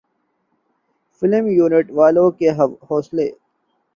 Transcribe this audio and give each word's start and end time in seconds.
film 1.21 1.47
unit 1.49 1.91
والوں 1.91 2.29
کے 2.31 2.49
حوصلے 2.89 3.29